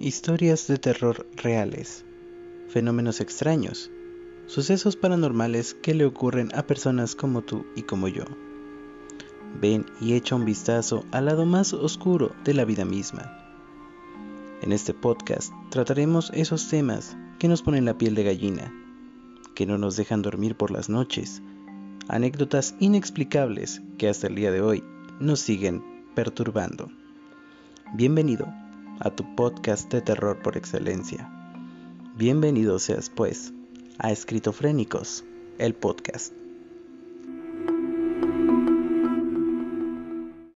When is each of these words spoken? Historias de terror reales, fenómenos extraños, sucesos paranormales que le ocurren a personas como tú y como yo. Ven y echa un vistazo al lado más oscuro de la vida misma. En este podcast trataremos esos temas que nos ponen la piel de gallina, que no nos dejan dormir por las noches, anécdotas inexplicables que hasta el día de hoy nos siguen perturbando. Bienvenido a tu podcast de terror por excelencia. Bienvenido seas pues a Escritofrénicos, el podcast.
Historias 0.00 0.68
de 0.68 0.78
terror 0.78 1.26
reales, 1.34 2.04
fenómenos 2.68 3.20
extraños, 3.20 3.90
sucesos 4.46 4.94
paranormales 4.94 5.74
que 5.74 5.92
le 5.92 6.04
ocurren 6.04 6.54
a 6.54 6.68
personas 6.68 7.16
como 7.16 7.42
tú 7.42 7.66
y 7.74 7.82
como 7.82 8.06
yo. 8.06 8.22
Ven 9.60 9.86
y 10.00 10.14
echa 10.14 10.36
un 10.36 10.44
vistazo 10.44 11.04
al 11.10 11.24
lado 11.24 11.46
más 11.46 11.72
oscuro 11.72 12.30
de 12.44 12.54
la 12.54 12.64
vida 12.64 12.84
misma. 12.84 13.44
En 14.62 14.70
este 14.70 14.94
podcast 14.94 15.52
trataremos 15.68 16.30
esos 16.32 16.68
temas 16.68 17.16
que 17.40 17.48
nos 17.48 17.62
ponen 17.62 17.84
la 17.84 17.98
piel 17.98 18.14
de 18.14 18.22
gallina, 18.22 18.72
que 19.56 19.66
no 19.66 19.78
nos 19.78 19.96
dejan 19.96 20.22
dormir 20.22 20.54
por 20.54 20.70
las 20.70 20.88
noches, 20.88 21.42
anécdotas 22.06 22.76
inexplicables 22.78 23.82
que 23.98 24.08
hasta 24.08 24.28
el 24.28 24.36
día 24.36 24.52
de 24.52 24.60
hoy 24.60 24.84
nos 25.18 25.40
siguen 25.40 25.82
perturbando. 26.14 26.88
Bienvenido 27.94 28.46
a 29.00 29.10
tu 29.10 29.24
podcast 29.36 29.92
de 29.92 30.00
terror 30.00 30.38
por 30.42 30.56
excelencia. 30.56 31.30
Bienvenido 32.16 32.78
seas 32.78 33.10
pues 33.10 33.52
a 33.98 34.10
Escritofrénicos, 34.10 35.24
el 35.58 35.74
podcast. 35.74 36.32